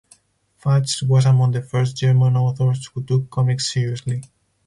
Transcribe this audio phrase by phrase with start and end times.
[0.55, 4.23] Fuchs was among the first German authors who took comics seriously.